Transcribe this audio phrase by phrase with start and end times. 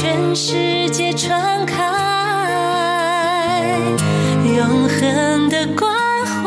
[0.00, 1.74] 全世界传开，
[4.44, 5.90] 永恒的关
[6.24, 6.46] 怀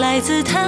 [0.00, 0.67] 来自他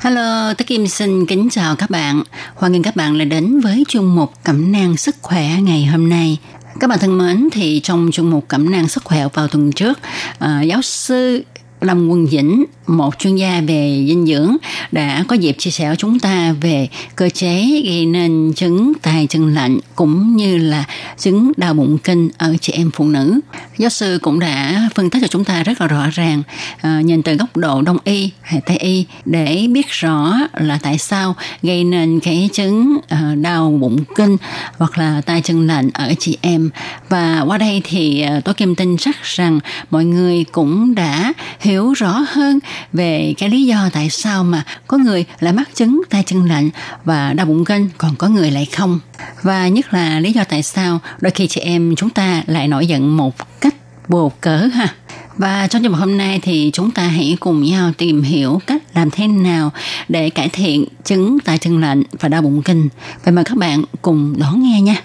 [0.00, 2.22] Hello, Tất Kim xin kính chào các bạn.
[2.54, 6.08] Hoan nghênh các bạn lại đến với chuyên mục Cẩm nang sức khỏe ngày hôm
[6.08, 6.38] nay.
[6.80, 9.98] Các bạn thân mến, thì trong chuyên mục Cẩm nang sức khỏe vào tuần trước,
[10.44, 11.44] uh, giáo sư
[11.80, 14.56] Lâm Quân Dĩnh, một chuyên gia về dinh dưỡng,
[14.92, 19.26] đã có dịp chia sẻ với chúng ta về cơ chế gây nên chứng tay
[19.30, 20.84] chân lạnh cũng như là
[21.18, 23.40] chứng đau bụng kinh ở chị em phụ nữ.
[23.80, 26.42] Giáo sư cũng đã phân tích cho chúng ta rất là rõ ràng,
[26.80, 30.98] à, nhìn từ góc độ đông y hay tây y để biết rõ là tại
[30.98, 34.36] sao gây nên cái chứng à, đau bụng kinh
[34.78, 36.70] hoặc là tay chân lạnh ở chị em.
[37.08, 41.92] Và qua đây thì ờ, tôi kim tin chắc rằng mọi người cũng đã hiểu
[41.92, 42.58] rõ hơn
[42.92, 46.70] về cái lý do tại sao mà có người lại mắc chứng tay chân lạnh
[47.04, 49.00] và đau bụng kinh còn có người lại không
[49.42, 52.86] và nhất là lý do tại sao đôi khi chị em chúng ta lại nổi
[52.86, 53.74] giận một cách
[54.08, 54.94] vô cỡ ha
[55.40, 58.82] và trong chương trình hôm nay thì chúng ta hãy cùng nhau tìm hiểu cách
[58.94, 59.72] làm thế nào
[60.08, 62.88] để cải thiện chứng tay chân lạnh và đau bụng kinh.
[63.24, 65.02] Vậy mời các bạn cùng đón nghe nha.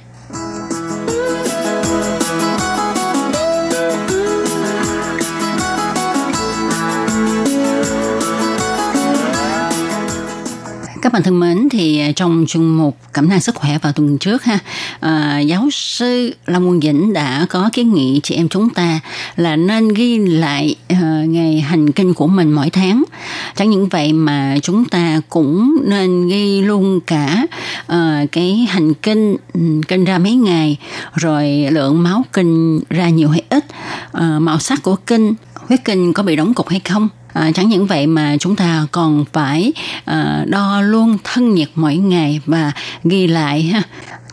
[11.16, 14.44] Bạn thân mến, thì à, trong chuyên mục Cẩm nang sức khỏe vào tuần trước
[14.44, 14.60] ha,
[15.00, 19.00] à, giáo sư Lâm Quân Dĩnh đã có kiến nghị chị em chúng ta
[19.36, 23.04] là nên ghi lại à, ngày hành kinh của mình mỗi tháng.
[23.56, 27.46] Chẳng những vậy mà chúng ta cũng nên ghi luôn cả
[27.88, 30.78] à, cái hành kinh ừ, kinh ra mấy ngày,
[31.14, 33.66] rồi lượng máu kinh ra nhiều hay ít,
[34.12, 35.34] à, màu sắc của kinh,
[35.68, 38.88] huyết kinh có bị đóng cục hay không À, chẳng những vậy mà chúng ta
[38.92, 39.74] còn phải
[40.06, 42.72] à, đo luôn thân nhiệt mỗi ngày và
[43.04, 43.82] ghi lại ha.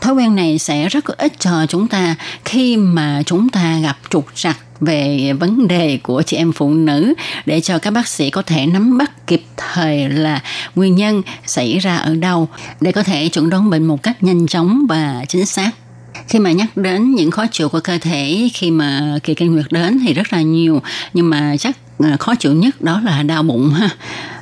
[0.00, 2.14] Thói quen này sẽ rất có ích cho chúng ta
[2.44, 7.14] khi mà chúng ta gặp trục trặc về vấn đề của chị em phụ nữ
[7.46, 10.40] để cho các bác sĩ có thể nắm bắt kịp thời là
[10.74, 12.48] nguyên nhân xảy ra ở đâu
[12.80, 15.70] để có thể chuẩn đoán bệnh một cách nhanh chóng và chính xác.
[16.28, 19.66] Khi mà nhắc đến những khó chịu của cơ thể khi mà kỳ kinh nguyệt
[19.70, 20.82] đến thì rất là nhiều
[21.14, 23.88] nhưng mà chắc Ờ, khó chịu nhất đó là đau bụng ha.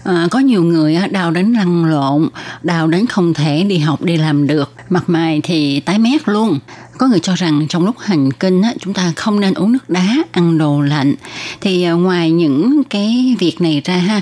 [0.05, 2.29] À, có nhiều người đau đến lăn lộn
[2.63, 4.73] đau đến không thể đi học đi làm được.
[4.89, 6.59] Mặt mày thì tái mét luôn.
[6.99, 10.17] Có người cho rằng trong lúc hành kinh chúng ta không nên uống nước đá
[10.33, 11.15] ăn đồ lạnh.
[11.61, 14.21] Thì ờ, ngoài những cái việc này ra ha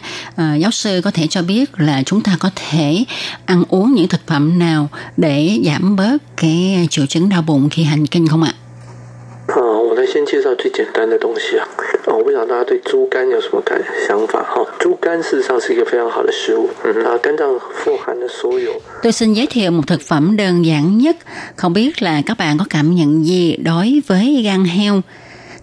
[0.55, 3.05] giáo sư có thể cho biết là chúng ta có thể
[3.47, 7.83] ăn uống những thực phẩm nào để giảm bớt cái triệu chứng đau bụng khi
[7.83, 8.53] hành kinh không ạ?
[8.55, 8.68] à?
[10.08, 11.68] 先介绍最简单的东西啊。
[12.06, 14.62] 啊，我不晓得大家对猪肝有什么感想法哈。
[14.80, 16.70] 猪肝事实上是一个非常好的食物，
[17.06, 18.72] 啊，肝脏富含的所有
[19.02, 21.16] Tôi xin giới thiệu một thực phẩm đơn giản nhất,
[21.56, 25.02] không biết là các bạn có cảm nhận gì đối với gan heo.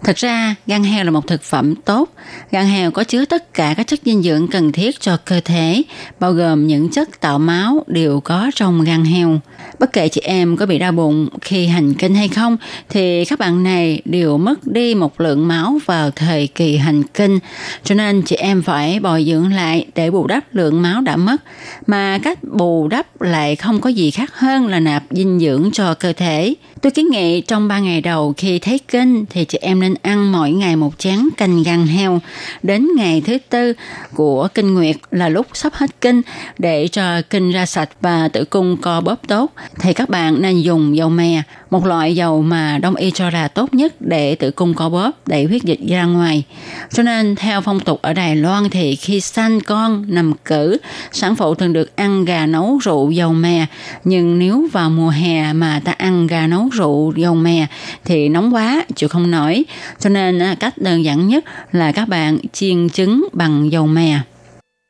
[0.06, 2.10] Thật ra, gan heo là một thực phẩm tốt.
[2.52, 5.84] Gan heo có chứa tất cả các chất dinh dưỡng cần thiết cho cơ thể,
[6.20, 9.40] bao gồm những chất tạo máu đều có trong gan heo.
[9.80, 12.58] Bất kể chị em có bị đau bụng khi hành kinh hay không,
[12.90, 17.40] thì các bạn này đều mất đi một lượng máu vào thời kỳ hành kinh.
[17.84, 21.42] Cho nên chị em phải bồi dưỡng lại để bù đắp lượng máu đã mất.
[21.88, 25.94] Mà cách bù đắp lại không có gì khác hơn là nạp dinh dưỡng cho
[25.94, 26.56] cơ thể.
[26.82, 30.32] Tôi kiến nghị trong 3 ngày đầu khi thấy kinh thì chị em nên ăn
[30.32, 32.20] mỗi ngày một chén canh gan heo.
[32.64, 33.74] Đến ngày thứ tư
[34.16, 36.22] của kinh nguyệt là lúc sắp hết kinh
[36.58, 40.62] để cho kinh ra sạch và tử cung co bóp tốt thì các bạn nên
[40.62, 41.42] dùng dầu mè,
[41.75, 45.11] một loại dầu mà đông y cho là tốt nhất để tử cung co bóp
[45.27, 46.45] đẩy huyết dịch ra ngoài.
[46.91, 50.77] Cho nên theo phong tục ở Đài Loan thì khi sanh con nằm cử,
[51.13, 53.67] sản phụ thường được ăn gà nấu rượu dầu mè.
[54.05, 57.67] Nhưng nếu vào mùa hè mà ta ăn gà nấu rượu dầu mè
[58.05, 59.65] thì nóng quá, chịu không nổi.
[59.99, 64.21] Cho nên á, cách đơn giản nhất là các bạn chiên trứng bằng dầu mè.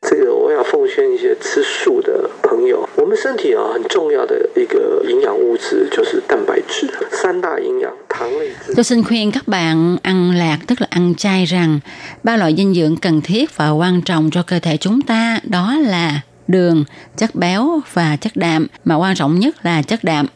[0.09, 8.51] 这个我要奉劝一些吃素的 朋 朋友，我们身体啊很重要的一个营养物质就是蛋白质，三大营养糖类。
[8.77, 11.81] Tôi xin khuyên các bạn ăn lạc tức là ăn chay rằng
[12.23, 15.75] ba loại dinh dưỡng cần thiết và quan trọng cho cơ thể chúng ta đó
[15.81, 16.85] là đường,
[17.17, 20.27] chất béo và chất đạm mà quan trọng nhất là chất đạm.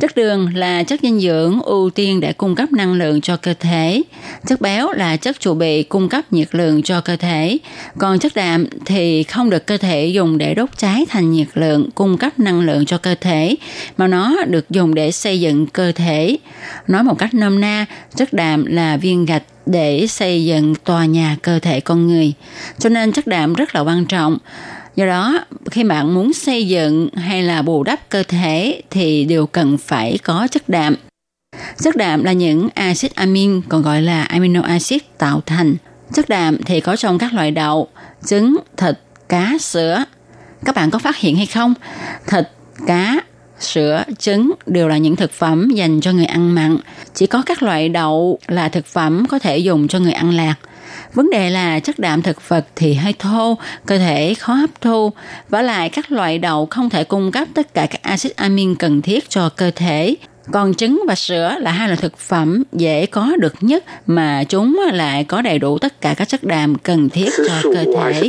[0.00, 3.54] Chất đường là chất dinh dưỡng ưu tiên để cung cấp năng lượng cho cơ
[3.60, 4.02] thể.
[4.46, 7.58] Chất béo là chất chủ bị cung cấp nhiệt lượng cho cơ thể.
[7.98, 11.90] Còn chất đạm thì không được cơ thể dùng để đốt cháy thành nhiệt lượng
[11.94, 13.56] cung cấp năng lượng cho cơ thể,
[13.96, 16.36] mà nó được dùng để xây dựng cơ thể.
[16.88, 17.86] Nói một cách nôm na,
[18.16, 22.32] chất đạm là viên gạch để xây dựng tòa nhà cơ thể con người.
[22.78, 24.38] Cho nên chất đạm rất là quan trọng.
[24.96, 29.46] Do đó, khi bạn muốn xây dựng hay là bù đắp cơ thể thì đều
[29.46, 30.94] cần phải có chất đạm.
[31.78, 35.76] Chất đạm là những axit amin còn gọi là amino acid tạo thành.
[36.12, 37.88] Chất đạm thì có trong các loại đậu,
[38.26, 38.98] trứng, thịt,
[39.28, 40.04] cá, sữa.
[40.64, 41.74] Các bạn có phát hiện hay không?
[42.26, 42.44] Thịt,
[42.86, 43.20] cá,
[43.60, 46.78] sữa, trứng đều là những thực phẩm dành cho người ăn mặn.
[47.14, 50.54] Chỉ có các loại đậu là thực phẩm có thể dùng cho người ăn lạc.
[51.14, 55.12] Vấn đề là chất đạm thực vật thì hơi thô, cơ thể khó hấp thu.
[55.48, 59.02] Và lại các loại đậu không thể cung cấp tất cả các axit amin cần
[59.02, 60.16] thiết cho cơ thể.
[60.52, 64.80] Còn trứng và sữa là hai loại thực phẩm dễ có được nhất mà chúng
[64.92, 68.28] lại có đầy đủ tất cả các chất đạm cần thiết cho cơ thể.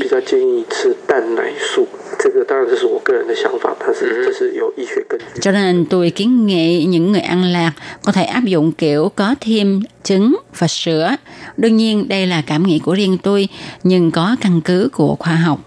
[2.18, 5.40] 这个当然这是我个人的想法，但是这是有医学根据。
[5.40, 7.72] Cho nên tôi kiến nghị những người ăn lạc
[8.02, 11.16] có thể áp dụng kiểu có thêm trứng và sữa.
[11.56, 13.48] Đương nhiên đây là cảm nghĩ của riêng tôi,
[13.82, 15.60] nhưng có căn cứ của khoa học.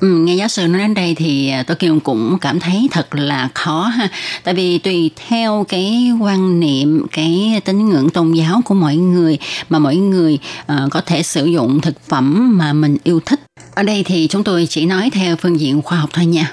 [0.00, 3.48] Ừ, nghe giáo sư nói đến đây thì tôi Kiều cũng cảm thấy thật là
[3.54, 4.08] khó ha
[4.44, 9.38] tại vì tùy theo cái quan niệm cái tín ngưỡng tôn giáo của mọi người
[9.68, 13.40] mà mỗi người uh, có thể sử dụng thực phẩm mà mình yêu thích
[13.75, 16.51] ở đây thì chúng tôi chỉ nói theo phương diện khoa học thôi nha.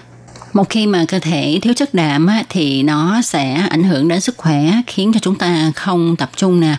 [0.53, 4.21] Một khi mà cơ thể thiếu chất đạm á, thì nó sẽ ảnh hưởng đến
[4.21, 6.77] sức khỏe khiến cho chúng ta không tập trung nè.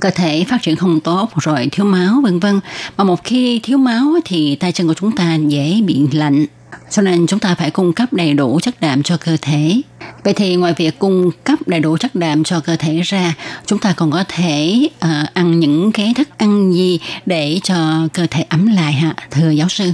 [0.00, 2.60] Cơ thể phát triển không tốt rồi thiếu máu vân vân.
[2.96, 6.46] Mà một khi thiếu máu thì tay chân của chúng ta dễ bị lạnh
[6.89, 9.81] cho nên chúng ta phải cung cấp đầy đủ chất đạm cho cơ thể
[10.23, 13.33] vậy thì ngoài việc cung cấp đầy đủ chất đạm cho cơ thể ra
[13.65, 17.75] chúng ta còn có thể uh, ăn những cái thức ăn gì để cho
[18.13, 19.85] cơ thể ấm lại hả thưa giáo sư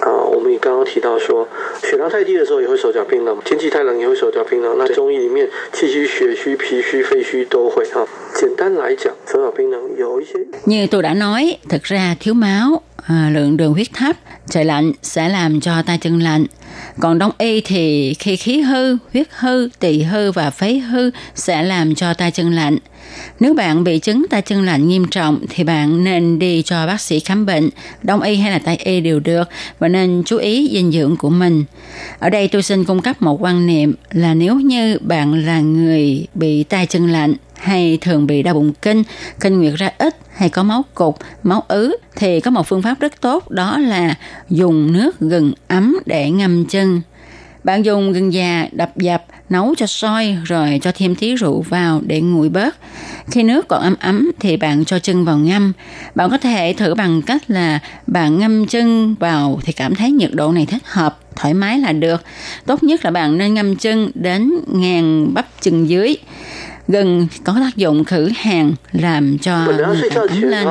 [0.00, 1.48] 啊，我们也刚刚提到说，
[1.82, 4.76] 血糖太低的时候也会手脚冰冷，天气太冷也会手脚冰冷。
[4.78, 8.06] 那中医里面气虚、血虚、脾虚、肺虚都会哈。
[8.34, 14.15] 简单来讲，手脚冰冷有一些 Như tôi đã nói, thực ra thiếu máu, à, lượng đường huyết thấp,
[14.49, 16.45] trời lạnh sẽ làm cho tay chân lạnh.
[16.99, 21.63] Còn đông y thì khi khí hư, huyết hư, tỳ hư và phế hư sẽ
[21.63, 22.77] làm cho tay chân lạnh.
[23.39, 27.01] Nếu bạn bị chứng tay chân lạnh nghiêm trọng thì bạn nên đi cho bác
[27.01, 27.69] sĩ khám bệnh,
[28.03, 31.29] đông y hay là tây y đều được và nên chú ý dinh dưỡng của
[31.29, 31.63] mình.
[32.19, 36.27] Ở đây tôi xin cung cấp một quan niệm là nếu như bạn là người
[36.33, 37.33] bị tay chân lạnh
[37.63, 39.03] hay thường bị đau bụng kinh,
[39.39, 42.99] kinh nguyệt ra ít hay có máu cục, máu ứ thì có một phương pháp
[42.99, 44.15] rất tốt đó là
[44.49, 47.01] dùng nước gừng ấm để ngâm chân.
[47.63, 52.01] Bạn dùng gừng già đập dập, nấu cho sôi rồi cho thêm tí rượu vào
[52.05, 52.75] để nguội bớt.
[53.31, 55.73] Khi nước còn ấm ấm thì bạn cho chân vào ngâm.
[56.15, 60.29] Bạn có thể thử bằng cách là bạn ngâm chân vào thì cảm thấy nhiệt
[60.33, 62.23] độ này thích hợp, thoải mái là được.
[62.65, 66.15] Tốt nhất là bạn nên ngâm chân đến ngàn bắp chân dưới
[66.87, 70.67] gừng có tác dụng khử hàn làm cho ấm lên.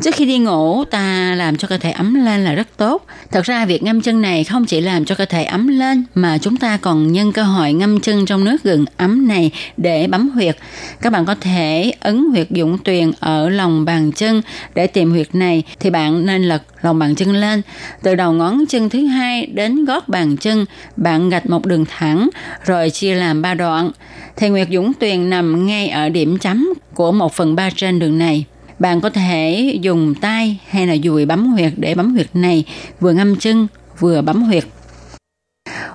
[0.00, 3.06] Trước khi đi ngủ, ta làm cho cơ thể ấm lên là rất tốt.
[3.30, 6.38] Thật ra việc ngâm chân này không chỉ làm cho cơ thể ấm lên mà
[6.38, 10.28] chúng ta còn nhân cơ hội ngâm chân trong nước gừng ấm này để bấm
[10.28, 10.56] huyệt.
[11.00, 14.42] Các bạn có thể ấn huyệt Dũng tuyền ở lòng bàn chân
[14.74, 17.62] để tìm huyệt này thì bạn nên lật lòng bàn chân lên.
[18.02, 20.64] Từ đầu ngón chân thứ hai đến gót bàn chân,
[20.96, 22.28] bạn gạch một đường thẳng,
[22.64, 23.90] rồi chia làm ba đoạn.
[24.36, 28.18] Thì huyệt dũng tuyền nằm ngay ở điểm chấm của một phần ba trên đường
[28.18, 28.44] này.
[28.78, 32.64] Bạn có thể dùng tay hay là dùi bấm huyệt để bấm huyệt này,
[33.00, 33.66] vừa ngâm chân,
[33.98, 34.64] vừa bấm huyệt.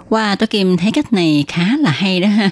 [0.09, 2.49] Wow, tôi Kim thấy cách này khá là hay đó ha.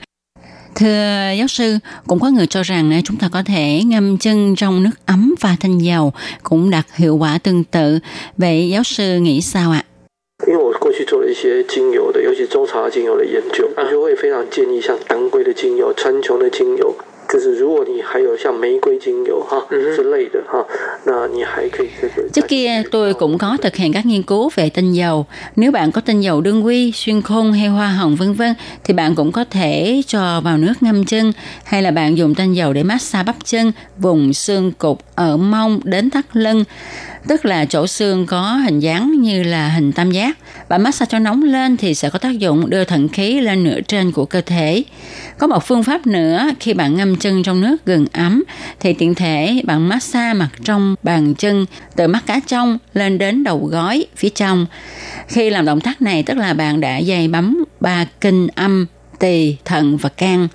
[0.75, 4.54] Thưa giáo sư, cũng có người cho rằng à, chúng ta có thể ngâm chân
[4.56, 7.99] trong nước ấm và tinh dầu cũng đạt hiệu quả tương tự.
[8.37, 9.84] Vậy giáo sư nghĩ sao ạ?
[10.46, 16.94] 因为我过去做了一些精油的，尤其中草药精油的研究，那就会非常建议像当归的精油、川穹的精油、
[17.28, 20.74] 就是如果你还有像玫瑰精油哈之类的哈，那你还可以这个。
[22.34, 25.25] Trước kia tôi cũng có thực hiện các nghiên cứu về tinh dầu.
[25.55, 28.53] Nếu bạn có tinh dầu đương quy, xuyên khôn hay hoa hồng vân vân
[28.84, 31.32] thì bạn cũng có thể cho vào nước ngâm chân
[31.63, 35.79] hay là bạn dùng tinh dầu để massage bắp chân, vùng xương cụt ở mông
[35.84, 36.63] đến thắt lưng.
[37.27, 40.38] Tức là chỗ xương có hình dáng như là hình tam giác.
[40.70, 43.79] Bạn massage cho nóng lên thì sẽ có tác dụng đưa thận khí lên nửa
[43.88, 44.84] trên của cơ thể.
[45.38, 48.44] Có một phương pháp nữa khi bạn ngâm chân trong nước gừng ấm
[48.85, 51.65] thì tiện thể bạn massage mặt trong bàn chân
[51.95, 54.65] từ mắt cá trong lên đến đầu gối phía trong.
[55.27, 58.85] Khi làm động tác này tức là bạn đã dày bấm ba kinh âm,
[59.19, 60.47] tỳ, thận và can.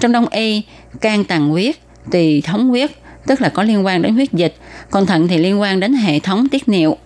[0.00, 0.62] Trong đông y,
[1.00, 1.76] can tàng huyết,
[2.10, 2.90] tỳ thống huyết,
[3.26, 4.56] tức là có liên quan đến huyết dịch,
[4.90, 6.96] còn thận thì liên quan đến hệ thống tiết niệu.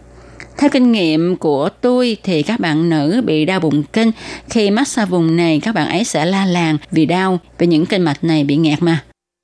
[0.59, 4.11] Theo kinh nghiệm của tôi thì các bạn nữ bị đau bụng kinh
[4.49, 8.03] khi massage vùng này các bạn ấy sẽ la làng vì đau vì những kinh
[8.03, 9.01] mạch này bị nghẹt mà.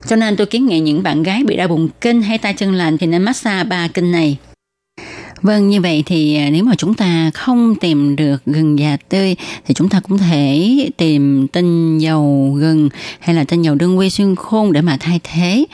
[0.07, 2.73] Cho nên tôi kiến nghị những bạn gái bị đau bụng kinh hay tay chân
[2.73, 4.37] lạnh thì nên massage ba kinh này.
[5.41, 9.35] Vâng, như vậy thì à, nếu mà chúng ta không tìm được gừng già tươi
[9.67, 12.89] thì chúng ta cũng thể tìm tinh dầu gừng
[13.19, 15.65] hay là tinh dầu đương quy xuyên khôn để mà thay thế.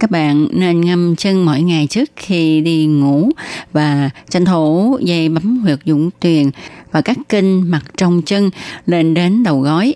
[0.00, 3.30] Các bạn nên ngâm chân mỗi ngày trước khi đi ngủ
[3.72, 6.50] và tranh thủ dây bấm huyệt dũng tuyền
[6.92, 8.50] và các kinh mặt trong chân
[8.86, 9.94] lên đến đầu gối.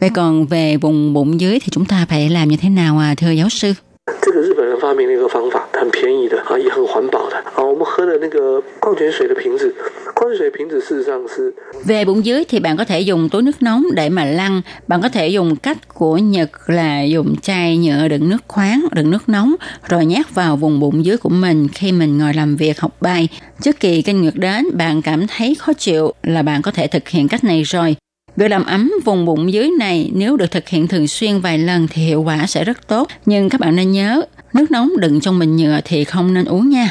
[0.00, 3.14] Vậy còn về vùng bụng dưới thì chúng ta phải làm như thế nào à
[3.14, 3.74] thưa giáo sư?
[4.21, 7.63] 这个日本人发明了一个方法，很便宜的啊，也很环保的啊。
[7.63, 9.73] 我们喝的那个矿泉水的瓶子，
[10.15, 11.53] 矿泉水瓶子事实上是
[11.85, 14.61] Về bụng dưới thì bạn có thể dùng túi nước nóng để mà lăn.
[14.87, 19.11] Bạn có thể dùng cách của Nhật là dùng chai nhựa đựng nước khoáng, đựng
[19.11, 19.55] nước nóng
[19.89, 23.27] rồi nhét vào vùng bụng dưới của mình khi mình ngồi làm việc học bài.
[23.61, 27.09] Trước kỳ kinh nguyệt đến, bạn cảm thấy khó chịu là bạn có thể thực
[27.09, 27.95] hiện cách này rồi.
[28.36, 31.88] Việc làm ấm vùng bụng dưới này nếu được thực hiện thường xuyên vài lần
[31.88, 33.08] thì hiệu quả sẽ rất tốt.
[33.26, 36.70] Nhưng các bạn nên nhớ, nước nóng đựng trong bình nhựa thì không nên uống
[36.70, 36.90] nha.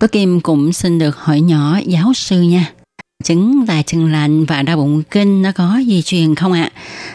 [0.00, 2.72] Tôi Kim cũng xin được hỏi nhỏ giáo sư nha.
[3.24, 6.70] Chứng tay chân lạnh và đau bụng kinh nó có di truyền không ạ?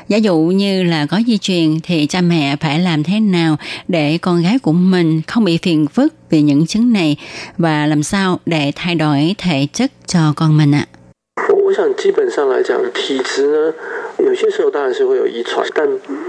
[0.08, 3.58] Giả dụ như là có di truyền thì cha mẹ phải làm thế nào
[3.88, 7.16] để con gái của mình không bị phiền phức vì những chứng này
[7.58, 10.88] và làm sao để thay đổi thể chất cho con mình ạ?
[10.92, 11.03] À?
[11.64, 13.74] 我想基本上来讲，体质呢，
[14.18, 15.88] 有些时候当然是会有遗传，但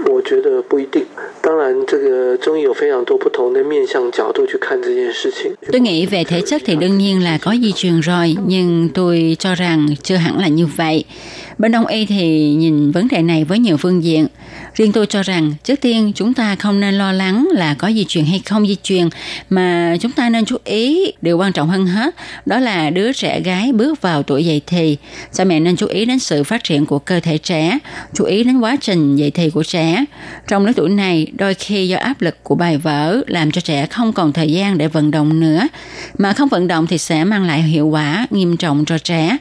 [0.09, 1.05] 我觉得不一定。
[1.41, 5.53] 当然，这个中医有非常多不同的面向角度去看这件事情。
[5.71, 9.55] Tôi nghĩ về thể chất thì đương nhiên là có di truyền rồi, nhưng tôi cho
[9.55, 11.03] rằng chưa hẳn là như vậy.
[11.57, 14.27] Bên Đông y thì nhìn vấn đề này với nhiều phương diện.
[14.75, 18.05] Riêng tôi cho rằng trước tiên chúng ta không nên lo lắng là có di
[18.07, 19.09] truyền hay không di truyền,
[19.49, 23.39] mà chúng ta nên chú ý điều quan trọng hơn hết, đó là đứa trẻ
[23.39, 24.97] gái bước vào tuổi dậy thì.
[25.33, 27.79] Cha mẹ nên chú ý đến sự phát triển của cơ thể trẻ,
[28.13, 30.05] chú ý đến quá trình dậy thì của trẻ.
[30.47, 33.85] Trong lứa tuổi này, đôi khi do áp lực của bài vở làm cho trẻ
[33.85, 35.67] không còn thời gian để vận động nữa,
[36.17, 39.37] mà không vận động thì sẽ mang lại hiệu quả nghiêm trọng cho trẻ.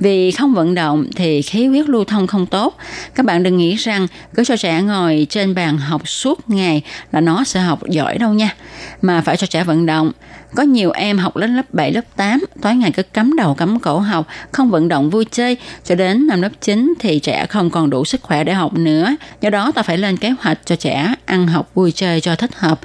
[0.00, 2.78] Vì không vận động thì khí huyết lưu thông không tốt.
[3.14, 6.82] Các bạn đừng nghĩ rằng cứ cho trẻ ngồi trên bàn học suốt ngày
[7.12, 8.54] là nó sẽ học giỏi đâu nha,
[9.02, 10.12] mà phải cho trẻ vận động.
[10.54, 13.80] Có nhiều em học lên lớp 7, lớp 8, tối ngày cứ cắm đầu cắm
[13.80, 17.70] cổ học, không vận động vui chơi, cho đến năm lớp 9 thì trẻ không
[17.70, 19.16] còn đủ sức khỏe để học nữa.
[19.40, 22.54] Do đó ta phải lên kế hoạch cho trẻ ăn học vui chơi cho thích
[22.54, 22.80] hợp.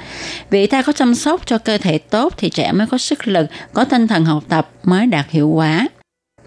[0.49, 3.47] Vì ta có chăm sóc cho cơ thể tốt thì trẻ mới có sức lực,
[3.73, 5.87] có tinh thần học tập mới đạt hiệu quả.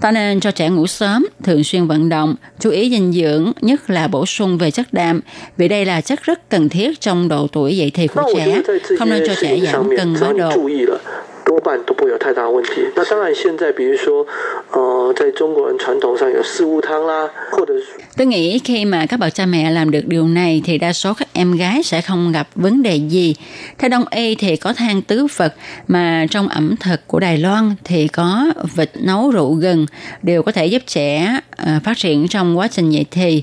[0.03, 3.89] Ta nên cho trẻ ngủ sớm, thường xuyên vận động, chú ý dinh dưỡng, nhất
[3.89, 5.21] là bổ sung về chất đạm,
[5.57, 8.45] vì đây là chất rất cần thiết trong độ tuổi dậy thì 那 của 我觉
[8.45, 10.39] trẻ, 得在这 không nên 些 cho 事 trẻ 情上 giảm 面， cân 只 quá 要你
[10.39, 10.51] độ.
[10.53, 11.01] 注意了。
[11.45, 12.87] 多半都不会有太大问题。
[12.95, 14.25] 那当然，现在比如说，
[14.71, 17.85] 呃，在中国人传统上有四物汤啦，或者是
[18.15, 21.13] Tôi nghĩ khi mà các bậc cha mẹ làm được điều này thì đa số
[21.13, 23.34] các em gái sẽ không gặp vấn đề gì.
[23.78, 25.54] Theo Đông y thì có than tứ Phật
[25.88, 29.86] mà trong ẩm thực của Đài Loan thì có vịt nấu rượu gừng
[30.22, 33.42] đều có thể giúp trẻ à, phát triển trong quá trình dậy thì.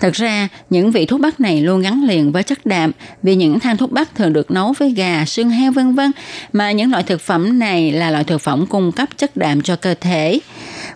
[0.00, 2.92] Thật ra những vị thuốc bắc này luôn gắn liền với chất đạm
[3.22, 6.12] vì những than thuốc bắc thường được nấu với gà, xương heo vân vân
[6.52, 9.76] mà những loại thực phẩm này là loại thực phẩm cung cấp chất đạm cho
[9.76, 10.40] cơ thể.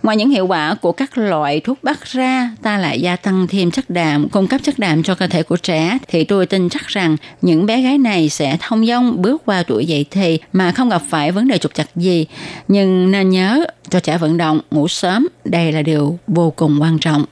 [0.03, 3.71] Ngoài những hiệu quả của các loại thuốc bắc ra, ta lại gia tăng thêm
[3.71, 6.87] chất đạm, cung cấp chất đạm cho cơ thể của trẻ, thì tôi tin chắc
[6.87, 10.89] rằng những bé gái này sẽ thông dong bước qua tuổi dậy thì mà không
[10.89, 12.27] gặp phải vấn đề trục trặc gì.
[12.69, 16.99] Nhưng nên nhớ cho trẻ vận động, ngủ sớm, đây là điều vô cùng quan
[16.99, 17.25] trọng.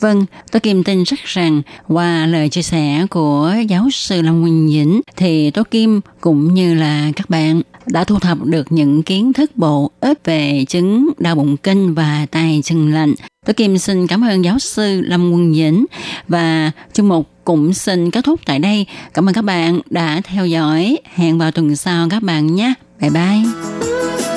[0.00, 4.68] Vâng, tôi Kim tin chắc rằng qua lời chia sẻ của giáo sư Lâm Nguyên
[4.68, 9.32] Dĩnh thì tôi Kim cũng như là các bạn đã thu thập được những kiến
[9.32, 13.14] thức bổ ích về chứng đau bụng kinh và tay chân lạnh.
[13.46, 15.86] Tôi Kim xin cảm ơn giáo sư Lâm Quân Dĩnh
[16.28, 18.86] và chương mục cũng xin kết thúc tại đây.
[19.14, 20.98] Cảm ơn các bạn đã theo dõi.
[21.14, 22.74] Hẹn vào tuần sau các bạn nhé.
[23.00, 24.33] Bye bye.